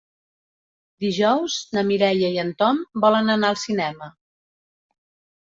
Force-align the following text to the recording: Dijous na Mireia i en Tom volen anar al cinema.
Dijous 1.05 1.57
na 1.77 1.83
Mireia 1.91 2.31
i 2.37 2.39
en 2.45 2.49
Tom 2.63 2.81
volen 3.05 3.29
anar 3.35 3.53
al 3.55 3.61
cinema. 3.65 4.11